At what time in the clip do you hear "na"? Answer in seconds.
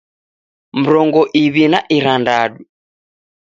1.71-1.79